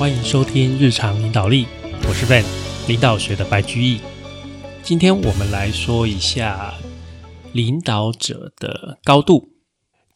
[0.00, 1.66] 欢迎收听日常领导力，
[2.08, 2.42] 我是 Van，
[2.88, 4.00] 领导学的白居易。
[4.82, 6.72] 今天我们来说一下
[7.52, 9.50] 领导者的高度。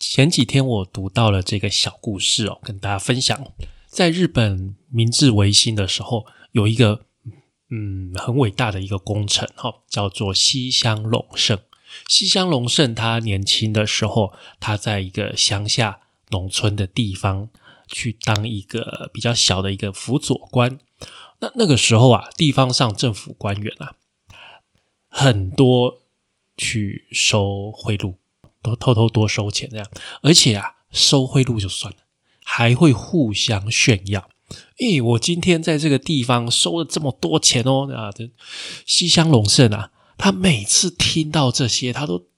[0.00, 3.38] 前几天我读到了这个小故事哦，跟大家分享。
[3.86, 7.02] 在日本明治维新的时候，有一个
[7.68, 11.58] 嗯很伟大的一个工程哈，叫做西乡隆盛。
[12.08, 17.50] 西乡隆盛他年轻的时候，他在一个乡下农村的地方
[17.88, 20.78] 去当一个比较小的一个辅佐官。
[21.40, 23.96] 那那个时候啊，地方上政府官员啊，
[25.08, 26.02] 很多
[26.56, 28.14] 去收贿赂，
[28.62, 29.86] 都偷偷多收钱这样，
[30.22, 31.98] 而且啊，收贿赂就算了，
[32.44, 34.28] 还会互相炫耀。
[34.78, 38.12] 诶，我今天在这个地方收了这么多钱哦啊！
[38.12, 38.30] 这
[38.86, 39.90] 西乡隆盛啊。
[40.16, 42.28] 他每次听到这些，他都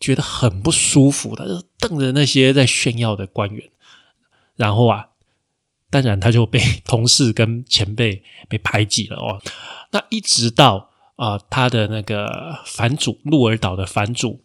[0.00, 3.70] 觉得很不舒服，他就瞪着那些在炫耀的官员，
[4.58, 5.08] 然后啊，
[5.88, 9.40] 当然他就被 同事跟前辈被排挤了哦。
[9.92, 14.42] 那一直到啊，他的那个反主鹿儿岛的反主，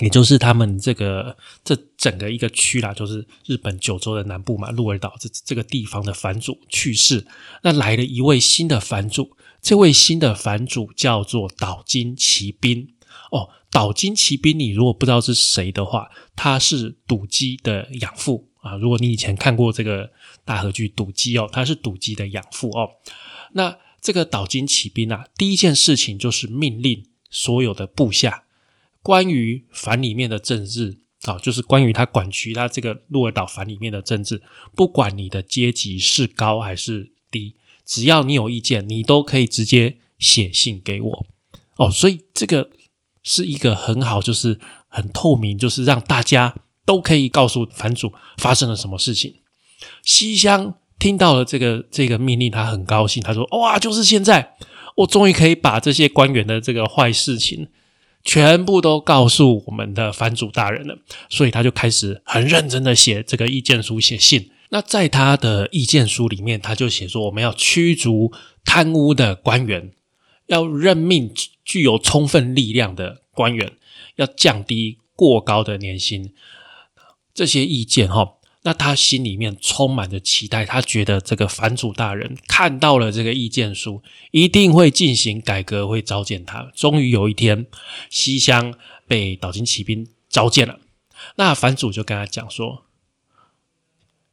[0.00, 7.26] 也就是他们这个这整个一个区啦，就是日本九州的南部嘛，鹿儿岛这这个地方的反主去世，
[7.62, 9.36] 那来了一位新的反主。
[9.60, 12.88] 这位新的反主叫做岛津骑兵
[13.30, 18.76] 哦，岛津骑兵，你如果不知道是谁的话，他是赌姬的养父啊。
[18.78, 20.10] 如果你以前看过这个
[20.44, 22.88] 大和剧《赌姬》哦，他是赌姬的养父哦。
[23.52, 28.44] 那这个岛津骑兵啊，第一件事情就是命令所有的部下，
[29.02, 34.42] 关于反里面的政治啊，就是关于他管区他这个鹿儿岛反里面的政治，
[34.74, 37.54] 不管你的阶级是高还是低。
[37.84, 41.26] 只要你有意见，你都可以直接写信给我
[41.76, 41.90] 哦。
[41.90, 42.70] 所以这个
[43.22, 49.36] 是一个很好，就是很透明，就是让大家都可以告诉反主发生了什么事情。
[50.02, 54.54] 西乡听到了这个这个命令，他很高兴，他说：“哇，就是现在，
[54.96, 57.68] 我终于可以把这些官员的这个坏事情
[58.24, 60.98] 全部都告诉我们的反主大人了。”
[61.28, 64.50] 所以他就开始很认真的写这个意见书，写信。
[64.68, 68.32] 那在他的意见书里面，他就写说，我们要驱逐
[68.64, 69.92] 贪污的官员，
[70.46, 73.72] 要任命具有充分力量的官员，
[74.16, 76.32] 要降低过高的年薪。
[77.34, 86.70] 这些意见哈，那他心里面充满着期待，他觉得这个反主大人看到了这个意见书，一定会进行改革，会召见他。
[86.74, 87.66] 终于有一天，
[88.10, 88.74] 西乡
[89.06, 90.78] 被岛津骑兵召见了，
[91.36, 92.84] 那反主就跟他讲说。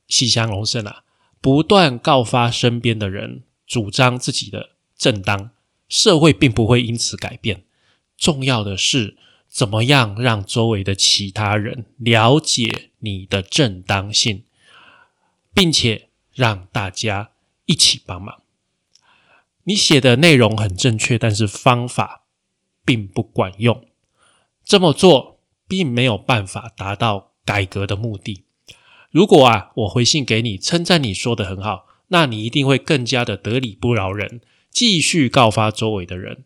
[0.07, 1.03] 西乡隆盛啊，
[1.39, 5.51] 不断告发身边的人，主张自己的正当，
[5.87, 7.63] 社会并不会因此改变。
[8.17, 9.17] 重要的是，
[9.49, 14.43] 怎么样让周围的其他人了解你的正当性，
[15.53, 17.31] 并且让大家
[17.65, 18.43] 一起帮忙。
[19.63, 22.23] 你写的内容很正确，但是方法
[22.85, 23.85] 并不管用。
[24.63, 28.45] 这么做并没有办法达到改革的目的。
[29.11, 36.43] 如果啊，我回信给你，称赞你说的很好，那你一定会更加的得理不饶人，继续告发周围的人，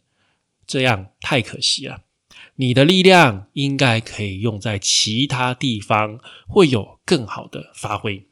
[0.65, 2.03] 这样太可惜了。
[2.55, 8.27] 你的力量应该可以用在其他地方，会有更好的发挥。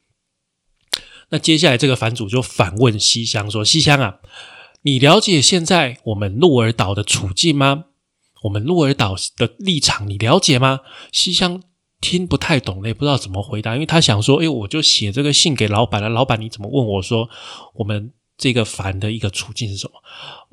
[1.30, 4.20] 那接下来这个反主就反问西乡说：“西乡啊，
[4.82, 7.86] 你了解现在我们鹿儿岛的处境吗？
[8.44, 11.64] 我们鹿儿岛的立场你了解吗？”西乡。
[12.02, 17.30] 听不太懂嘞，不知道怎么回答，因为他想说：“哎，我就写这个信给老板了，老板你怎么问我说
[17.76, 20.02] 我们这个反的一个处境是什么？”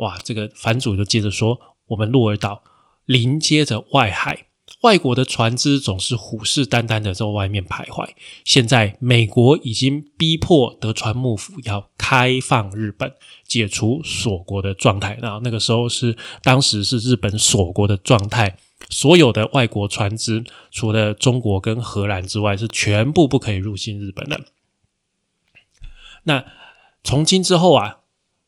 [0.04, 1.58] 哇，这个反主就接着说
[1.88, 2.62] ：“我们鹿儿岛
[3.08, 4.48] 临接着外海，
[4.82, 8.06] 外国的船只总是虎视眈眈的在外面徘徊。
[8.44, 13.14] 现在美国已经逼迫德川幕府要开放日本，
[13.47, 15.18] 解除锁国的状态。
[15.22, 18.58] 那那个时候是当时是日本锁国的状态。”
[18.91, 24.41] 所有的外国船只，除了中国跟荷兰之外，是全部不可以入侵日本的。
[26.24, 26.44] 那
[27.03, 27.98] 从今之后啊，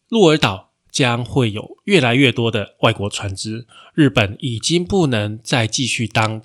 [0.09, 6.43] 鹿儿岛将会有越来越多的外国船只，日本已经不能再继续当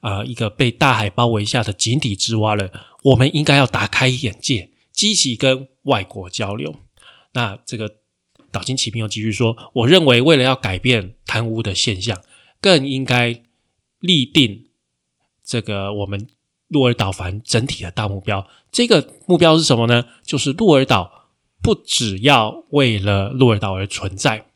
[0.00, 2.70] 啊一个被大海包围下的井底之蛙了。
[3.02, 6.76] 我们应该要打开眼界，积极跟外国交流。
[7.32, 7.96] 那这个
[8.50, 12.20] 岛津启兵又继续说：“我认为，为了要改变贪污的现象。”
[12.62, 13.42] 更应该
[13.98, 14.66] 立定
[15.44, 16.28] 这个我们
[16.68, 18.46] 鹿儿岛凡整体的大目标。
[18.70, 20.04] 这个目标是什么呢？
[20.22, 21.21] 就是鹿儿岛
[21.62, 24.46] 不只要为了鹿儿岛而存在，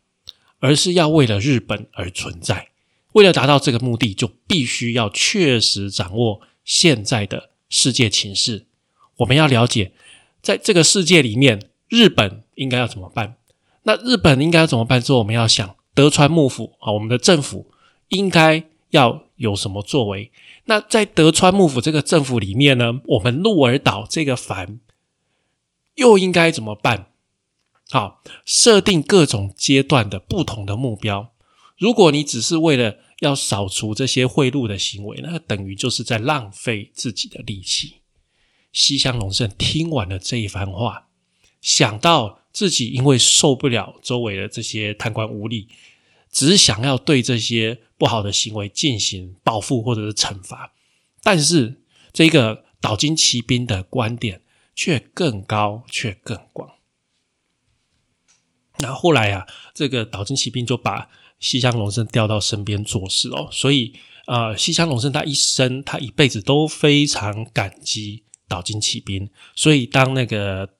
[0.58, 2.68] 而是要为了日本而存在。
[3.12, 8.66] 为了达到这个目的，就必须要确实掌握现在的世界情势。
[9.18, 9.92] 我们要了解
[10.42, 13.36] 在这个世界里面，日本应该要怎么办？
[13.84, 15.00] 那日本应该要怎么办？
[15.00, 17.70] 之后我们要想德川幕府啊，我们的政府
[18.08, 20.30] 应该要有什么作为？
[20.64, 24.80] 那在德川幕府这个政府里面呢，我们鹿儿岛这个藩
[25.96, 27.12] 又应该怎么办？
[27.90, 31.34] 好，设定各种阶段的不同的目标。
[31.76, 37.96] 如果你只是为了要扫除这些贿赂的行为，那等于就是在浪费自己的力气。
[38.72, 41.08] 西乡隆盛听完了这一番话，
[41.60, 45.68] 想到自己因为受不了周围的这些贪官污吏，
[46.30, 50.74] 只想要对这些不好的行为进行报复或者是惩罚，
[51.22, 51.80] 但是
[52.12, 54.42] 这个岛津骑兵的观点
[54.76, 56.70] 却更高，却更广。
[58.78, 61.08] 那后来啊，这个岛津骑兵就把
[61.40, 70.76] 西乡隆盛调到身边做事哦，所以呃，西乡隆盛他一生他一辈子都非常感激岛津骑兵，所以当那个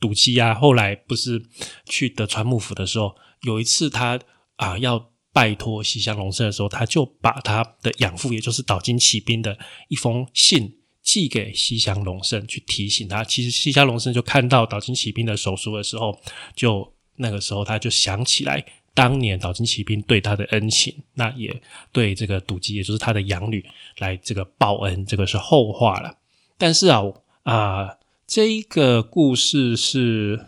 [0.00, 1.40] 赌姬啊后来不是
[1.86, 4.18] 去德川幕府的时候，有一次他
[4.56, 9.56] 啊要拜托西乡隆盛的时候，他就把他的养父，也就是岛津骑兵的
[9.88, 13.22] 一封信寄给西乡隆盛，去提醒他。
[13.22, 16.18] 其实西乡隆盛就看到岛津骑兵的手书的时候，
[16.56, 16.92] 就。
[17.16, 21.62] 那个时候，他就想起来当年岛津骑兵对他的恩情，那也
[21.92, 23.64] 对这个赌姬，也就是他的养女
[23.98, 26.18] 来这个报恩，这个是后话了。
[26.58, 27.04] 但是啊
[27.44, 30.44] 啊，这一个故事是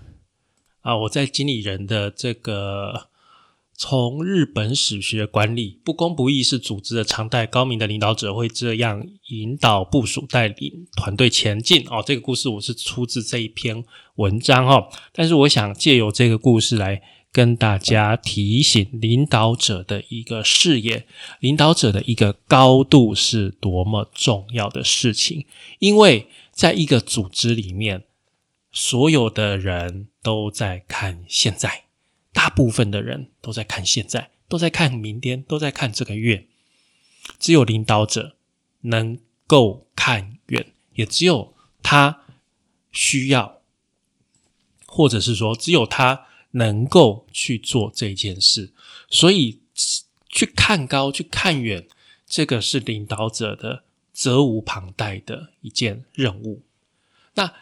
[0.80, 3.10] 啊，我在经理人的这个。
[3.78, 7.46] 从日本史学管理，不公不义是组织的常态。
[7.46, 11.86] 高明的领导者会这样引导部署，带领团队前进。
[11.90, 13.84] 哦，这个故事我是出自这一篇
[14.14, 14.88] 文章哦。
[15.12, 21.06] 但是我想借由这个故事来跟大家提醒领导者的一个视野，
[21.40, 25.44] 领导者的一个高度是多么重要的事情。
[25.80, 28.04] 因为在一个组织里面，
[28.72, 31.85] 所有的人都在看现在。
[32.36, 36.46] 大部分的人都在看现在，都在看明天，都在看这个月。
[37.38, 38.36] 只有领导者
[38.82, 40.66] 能够看远，
[40.96, 42.20] 也只有他
[42.92, 43.62] 需要，
[44.84, 48.74] 或者是说，只有他能够去做这件事。
[49.08, 49.62] 所以，
[50.28, 51.88] 去看高，去看远，
[52.26, 56.62] 这个是领导者的责无旁贷的一件任务。
[57.32, 57.54] 那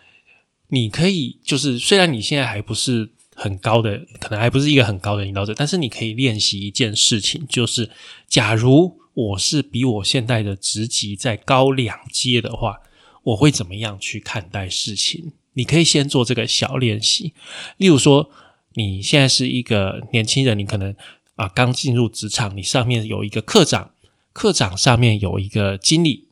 [0.67, 3.14] 你可以，就是虽然你现在还不是。
[3.35, 7.91] 很高的，可能还不是一个很高的领导者，但是你可以练习一件事情，就是
[8.29, 12.81] 假如我是比我现在的职级再高两阶的话，
[13.25, 15.33] 我会怎么样去看待事情？
[15.55, 17.33] 你可以先做这个小练习。
[17.77, 18.31] 例如说，
[18.75, 20.95] 你现在是一个年轻人，你可能
[21.37, 23.91] 啊刚进入职场，你上面有一个科长，
[24.33, 26.29] 科长上面有一个经理，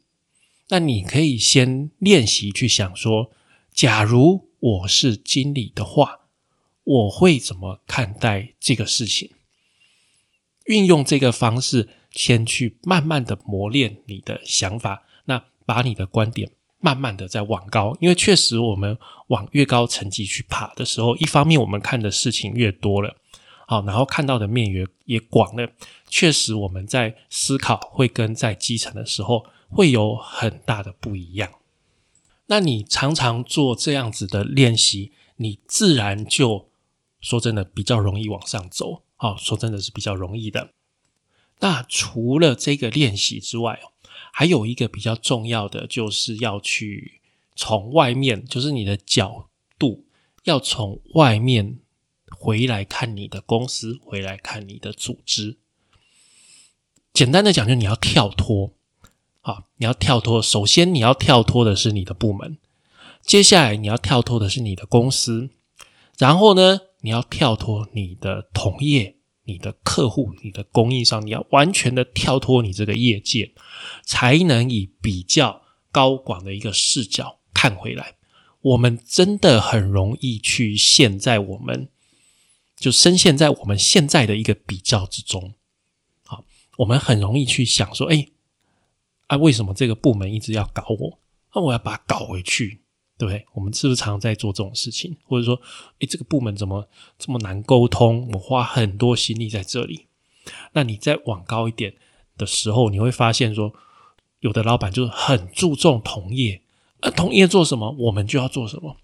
[0.68, 3.30] 那你可以先练习去想说，
[3.74, 6.21] 假如我是经理的话。
[6.84, 9.30] 我会怎么看待这个事情？
[10.66, 17.96] 运用这个方式，先去慢慢的磨练你的想法，那把你的观点慢慢的在往高。
[18.00, 18.96] 因为确实，我们
[19.28, 23.16] 往越高层级去爬的时候，一方面我们看的事情越多了，
[23.66, 25.72] 好，然后看到的面也也广了。
[26.08, 31.50] 确实，我们在思考会跟在基层的时候会有很大的不一样。
[32.46, 36.71] 那你常常做这样子的练习，你自然就。
[37.22, 39.04] 说真的，比较容易往上走。
[39.16, 40.70] 好，说真的是比较容易的。
[41.60, 43.80] 那除了这个练习之外，
[44.32, 47.20] 还有一个比较重要的，就是要去
[47.54, 49.48] 从外面，就是你的角
[49.78, 50.04] 度，
[50.42, 51.78] 要从外面
[52.36, 55.58] 回来看你的公司，回来看你的组织。
[57.12, 58.74] 简单的讲，就你要跳脱。
[59.40, 60.42] 好，你要跳脱。
[60.42, 62.58] 首先，你要跳脱的是你的部门。
[63.22, 65.50] 接下来，你要跳脱的是你的公司。
[66.18, 66.80] 然后呢？
[67.02, 73.52] 你要跳脱你的同业、你的客户、你的供应商，你要完全的跳脱你这个业界，
[74.04, 78.16] 才能以比较高广的一个视角看回来。
[78.60, 81.88] 我们真的很容易去陷在我们
[82.76, 85.54] 就深陷在我们现在的一个比较之中。
[86.24, 86.44] 好，
[86.78, 88.28] 我们很容易去想说：“哎，
[89.26, 91.18] 啊，为什么这个部门一直要搞我？
[91.54, 92.81] 那我要把它搞回去。”
[93.30, 93.46] 对？
[93.52, 95.16] 我们是不是常在做这种事情？
[95.24, 95.60] 或者说，
[96.00, 96.88] 诶，这个部门怎么
[97.18, 98.28] 这么难沟通？
[98.32, 100.06] 我花很多心力在这里。
[100.72, 101.94] 那你再往高一点
[102.36, 103.72] 的时候，你会发现说，
[104.40, 106.62] 有的老板就是很注重同业，
[107.00, 108.96] 呃，同业做什么，我们就要做什么。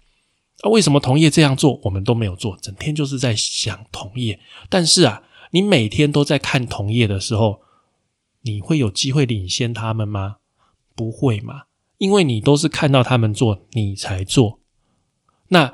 [0.61, 2.57] 啊，为什么同业这样做，我们都没有做？
[2.61, 4.39] 整天就是在想同业。
[4.69, 7.61] 但是啊，你每天都在看同业的时候，
[8.41, 10.37] 你会有机会领先他们吗？
[10.95, 11.63] 不会嘛。
[11.99, 14.59] 因为你都是看到他们做，你才做，
[15.49, 15.71] 那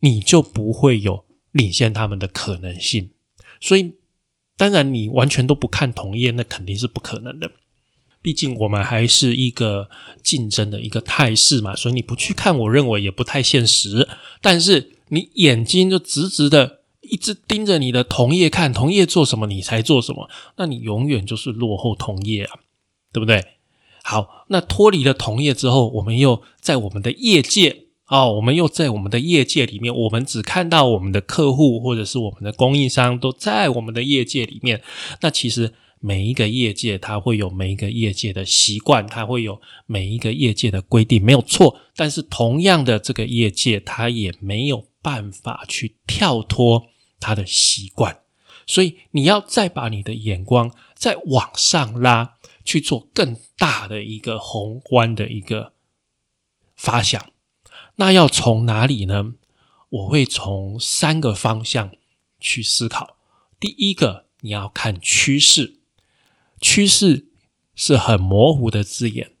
[0.00, 3.10] 你就不会有领先他们的可能性。
[3.60, 3.94] 所以，
[4.56, 7.50] 当然你完全都不看同业，那肯定是不可能的。
[8.20, 9.88] 毕竟我们还是一个
[10.22, 14.08] 竞争的一个态势嘛，所以你不去看，我认为也不太现实。
[14.42, 22.58] 但是你眼睛就直直的一直盯着你的同业看，同业做什么你才做什么，那你永远就是落后同业啊，
[23.12, 23.44] 对不对？
[24.08, 34.80] 好，那脱离了同业之后，我们又在我们的业界啊，我们又在我们的业界里面，我们只看到我们的客户或者是我们的供应商都在我们的业界里面，
[35.20, 35.74] 那其实。
[36.00, 41.76] 每一个业界，它会有每一个业界的习惯，它会有每一个业界的规定，没有错。
[41.96, 46.84] 但是，同样的，这个业界它也没有办法去跳脱
[47.18, 48.16] 它的习惯，
[48.68, 55.72] 所以你要再把你的眼光再往上拉，去做更大的一个宏观的一个
[56.76, 57.32] 发想。
[57.96, 59.32] 那要从哪里呢？
[59.88, 61.92] 我会从三个方向
[62.38, 63.16] 去思考。
[63.58, 65.78] 第一个，你要看趋势。
[66.60, 67.28] 趋势
[67.74, 69.32] 是很模糊的字眼，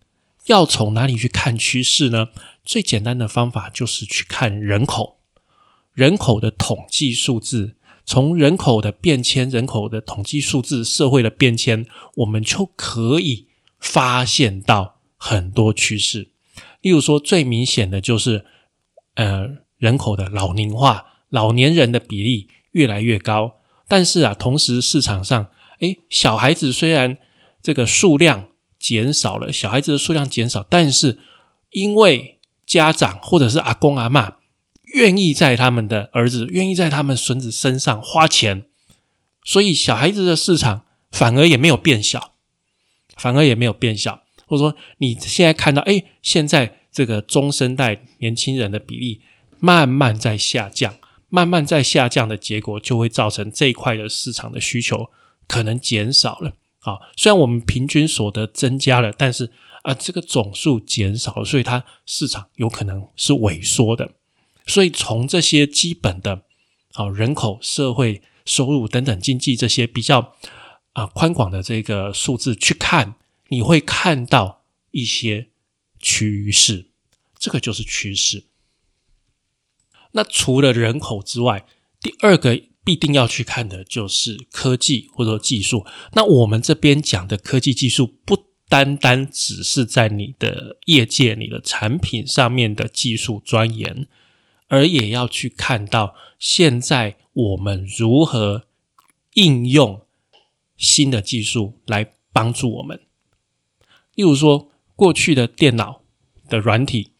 [0.46, 2.28] 要从哪里去看趋势呢？
[2.64, 5.20] 最简单的方法就是去看人口，
[5.92, 7.76] 人口的统计数字，
[8.08, 11.84] 从人口的变迁、人口的统计数字、社会的变迁，
[12.14, 13.48] 我们就可以
[13.78, 16.30] 发现到很多趋势。
[16.80, 18.46] 例如说，最明显的就是，
[19.16, 19.46] 呃，
[19.76, 25.48] 人口的老龄化，老年人的比例越来越高，但是啊，同时市场上。
[25.80, 27.18] 诶，小孩子虽然
[27.62, 28.48] 这个数量
[28.78, 31.18] 减少了，小孩子的数量减少，但是
[31.72, 34.37] 因为家长或者是阿公阿妈
[34.94, 38.64] 愿意在他们的儿子、愿意在他们孙子身上花钱，
[39.44, 42.34] 所以小孩子的市场反而也没有变小，
[43.16, 44.22] 反而也没有变小。
[44.46, 49.20] 或者说，你现在看到，诶，现在这个中生代年轻人的比例
[49.60, 50.94] 慢慢在下降，
[51.28, 55.10] 慢慢在下降的结果，就会造成这一块的市场的需求。
[55.46, 59.50] 可能减少了啊，虽然我们平均所得增加了，但是
[59.82, 64.10] 啊，这个总数减少了，所以它市场有可能是萎缩的。
[64.68, 66.44] 所以从这些基本的
[66.92, 70.36] 啊人口、社会收入等等经济这些比较
[70.92, 73.16] 啊宽广的这个数字去看，
[73.48, 75.48] 你会看到一些
[75.98, 76.90] 趋势，
[77.36, 78.44] 这个就是趋势。
[80.12, 81.66] 那除了人口之外，
[82.00, 82.62] 第二个。
[82.84, 85.84] 必定要去看的就是科技或者说技术。
[86.14, 94.08] 那我们这边讲的科技技术，不单单只是在你的业界、你的产品上面的技术钻研，
[94.68, 98.64] 而也要去看到现在我们如何
[99.34, 100.02] 应用
[100.76, 103.00] 新的技术来帮助我们。
[104.14, 106.02] 例如说，过去的电脑
[106.48, 107.12] 的软体，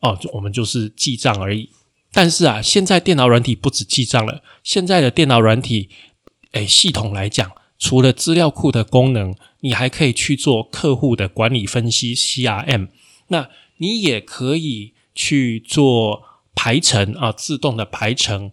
[0.00, 1.70] 哦，我们就是记账而已。
[2.12, 4.42] 但是啊，现在电脑软体不止记账了。
[4.62, 5.88] 现在的电脑软体，
[6.50, 12.88] 哎，系统来讲，除了资料库的功能，你还可以去做客户的管理分析 （CRM）。
[13.28, 16.22] 那你也可以去做
[16.54, 18.52] 排程啊，自动的排程。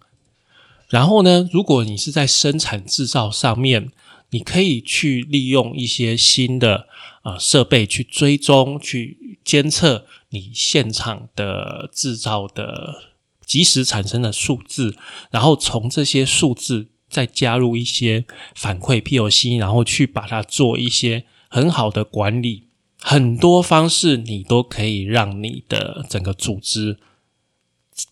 [0.89, 3.91] 然后呢，如果你是在生产制造上面，
[4.32, 6.88] 你可以去利用一些新的
[7.22, 13.03] 啊设备去追踪、去监测你现场的制造的。
[13.50, 14.96] 及时产生的数字，
[15.32, 22.65] 然后从这些数字再加入一些反馈 POC，然后去把它做一些很好的管理。
[23.00, 27.00] 很多方式你都可以让你的整个组织，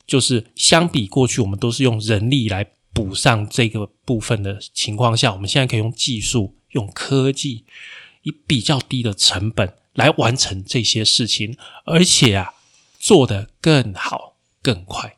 [0.05, 7.65] 就是相比过去我们都是用人力来补上这个部分的情况下，我们现在可以用技术、用科技，
[8.23, 12.53] 以比较低的成本来完成这些事情，而且啊，
[12.99, 15.17] 做得更好、更快。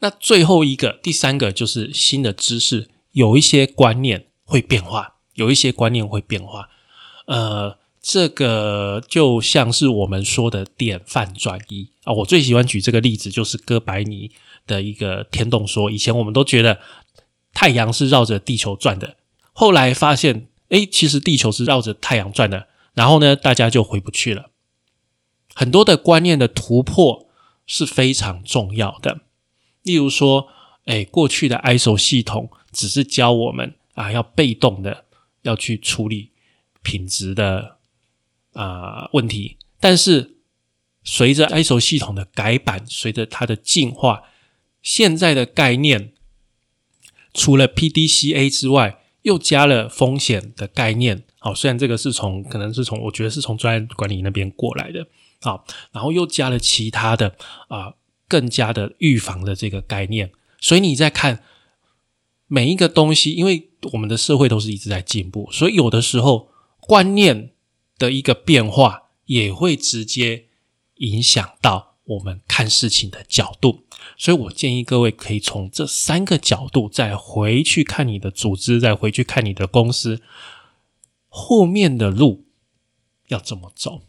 [0.00, 6.68] 那最后一个、第三个就是新的知识，有一些观念会变化，有一些观念会变化。
[7.26, 12.12] 呃，这个就像是我们说的典范转移啊。
[12.12, 14.30] 我最喜欢举这个例子，就是哥白尼
[14.64, 15.90] 的一个天动说。
[15.90, 16.78] 以前我们都觉得
[17.52, 19.16] 太阳是绕着地球转的，
[19.52, 22.68] 后来发现，诶，其实地球是绕着太阳转的。
[22.94, 24.50] 然后呢，大家就回不去了。
[25.52, 27.26] 很多的观念的突破
[27.66, 29.22] 是非常重要的。
[29.82, 30.46] 例如说，
[30.84, 35.06] 哎，过去的 ISO 系统只是教我们啊，要被动的
[35.42, 36.30] 要去处理
[36.82, 37.75] 品质的
[38.56, 39.58] 啊问题。
[39.78, 40.38] 但是
[41.04, 44.22] 随着 ISO 系统的改版，随着它的进化，
[44.82, 46.12] 现在的概念
[47.32, 51.22] 除了 PDCA 之外，又加了风险的概念。
[51.38, 55.06] 好，虽然这个是从可能是从我觉得是从专业管理那边过来的。
[55.40, 57.36] 好，然后又加了其他的
[57.68, 57.94] 啊。
[58.28, 60.32] 更加的预防的这个概念。
[60.60, 61.44] 所以你在看
[62.48, 67.52] 每一个东西，因为我们的社会都是一直在进步，所以有的时候观念
[67.98, 70.46] 的一个变化也会直接
[70.96, 73.84] 影响到我们看事情的角度。
[74.16, 80.22] 所以我建议各位可以从这三个角度再回去看你的组织，再回去看你的公司
[81.28, 82.44] 后面的路
[83.28, 84.02] 要怎么走。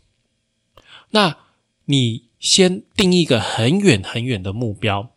[1.09, 1.37] 那
[1.85, 5.11] 你先定一个很远很远的目标。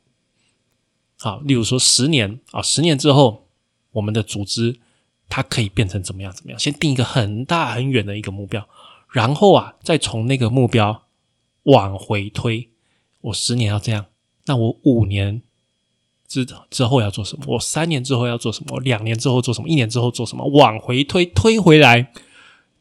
[1.19, 3.49] 好，例如说十年啊，十年之后，
[3.93, 4.81] 我们的组织
[5.31, 6.31] 它可以变成怎么样？
[6.31, 6.59] 怎么样？
[6.59, 8.69] 先定一个很大很远的一个目标，
[9.11, 11.05] 然后啊，再从那个目标
[11.63, 12.69] 往回推。
[13.23, 14.05] 我十年要这样，
[14.45, 15.41] 那我五年
[16.29, 17.45] 之之后要做什么？
[17.47, 18.75] 我三年之后要做什么？
[18.75, 19.69] 我两年之后做什么？
[19.69, 20.45] 一年之后做什么？
[20.49, 22.13] 往回推，推回来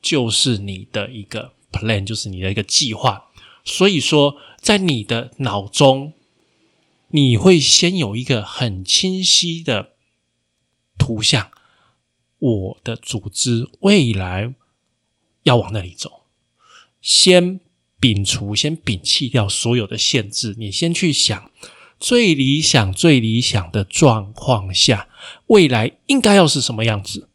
[0.02, 3.28] 就是你的一个 plan，就是你的一个计划。
[3.64, 6.14] 所以说，在你的脑中。
[7.12, 9.94] 你会先有一个很清晰的
[11.00, 11.50] 图像，
[12.40, 14.54] 我的组织未来
[15.44, 16.24] 要往那里走。
[17.02, 17.60] 先
[18.02, 21.52] 摒除，先摒弃掉所有的限制，你先去想
[22.00, 25.08] 最理想、最理想的状况下，
[25.48, 27.30] 未来应该要是什么样子。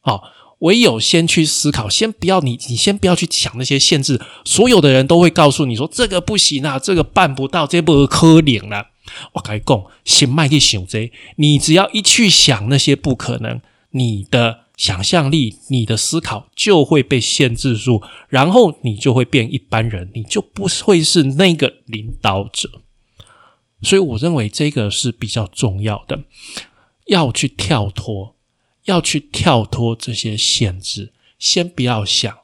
[0.00, 0.32] 好。
[0.62, 4.20] 唯有先去思考，先不要你，你先不要去想那些限制。
[4.44, 8.88] 所有的人都会告诉你说这个不行啊，这个办不到，这不可能了。
[9.34, 22.82] 我跟你讲，先迈去想这，你只要一去想那些不可能，你的想象力、你的思考就会被限制住，然后你就会变一般人，你就不会是那个领导者。
[23.82, 26.24] 所以，我认为这个是比较重要的，
[27.06, 28.34] 要去跳脱。
[28.84, 32.38] 要去跳脱这些限制，先不要想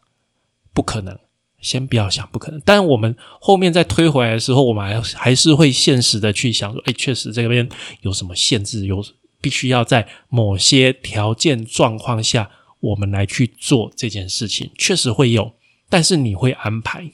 [0.74, 1.18] 不可能，
[1.58, 2.60] 先不要想不可能。
[2.66, 7.66] 但我们后面再推回来的时候，我们还还是会现实的去想说，哎，确实这边
[8.02, 9.02] 有什么限制，有
[9.44, 15.52] 必须要在某些条件状况下，我们来去做这件事情，确实会有。
[15.90, 17.12] 但是你会安排，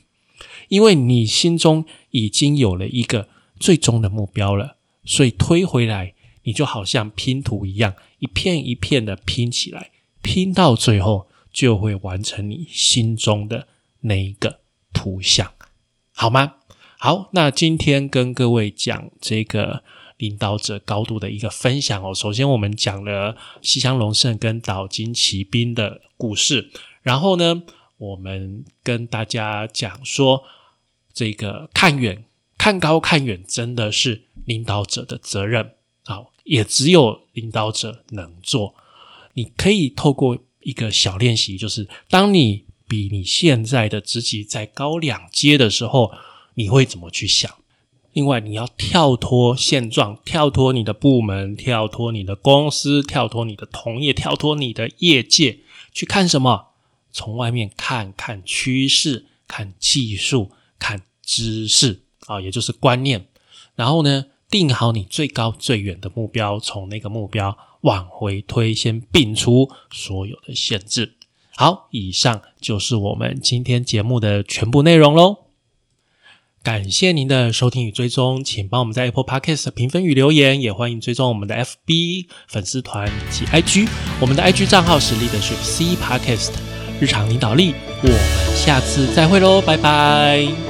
[0.68, 6.14] 因为你心中已经有了一个最终的目标了，所以推回来，
[6.44, 7.96] 你就好像拼图一样。
[8.20, 9.90] 一片一片的拼起来，
[10.22, 13.66] 拼到最后就会完成你心中的
[14.02, 14.60] 那一个
[14.92, 15.52] 图像，
[16.12, 16.54] 好吗？
[16.96, 19.82] 好，那今天跟各位讲这个
[20.20, 22.14] 领导者高度的一个分享哦。
[22.14, 26.70] 首先，我们讲了西乡隆盛跟岛津骑兵的故事，
[27.02, 27.64] 然后呢，
[27.96, 30.44] 我们跟大家讲说，
[31.12, 32.24] 这个看远、
[32.56, 35.72] 看高、看远，真的是领导者的责任。
[36.04, 36.30] 好。
[36.44, 38.74] 也只有领导者能做。
[39.34, 46.10] 你可以透过一个小练习，就是当你比你现在的职级再高两阶的时候，
[46.54, 47.54] 你会怎么去想？
[48.12, 55.58] 另外，你要跳脱现状，跳脱你的部门，跳脱你的公司，跳脱你的同业，跳脱你的业界，
[55.92, 56.68] 去看什么？
[57.12, 63.26] 从外面看看趋势，看技术，看知识啊，也就是观念。
[63.74, 64.26] 然后呢？
[64.50, 71.14] 定好你最高最远的目标，从那个目标往回推，先摒除所有的限制。
[71.54, 75.49] 好，以上就是我们今天节目的全部内容喽。
[76.62, 83.88] 感谢您的收听与追踪，请帮我们在 Apple Podcast 评分与留言，也欢迎追踪我们的 FB 粉丝团以及 IG。
[84.20, 86.50] 我们的 IG 账号是 Leadership C Podcast
[87.00, 87.74] 日常领导力。
[88.02, 88.18] 我们
[88.54, 90.69] 下次再会喽，拜拜。